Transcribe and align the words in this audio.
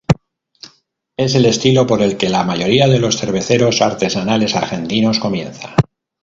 Es 1.15 1.35
el 1.35 1.45
estilo 1.45 1.85
por 1.85 2.01
el 2.01 2.17
que 2.17 2.27
la 2.27 2.43
mayoría 2.43 2.87
de 2.87 3.11
cerveceros 3.11 3.83
artesanales 3.83 4.55
argentinos 4.55 5.19
comienza. 5.19 5.75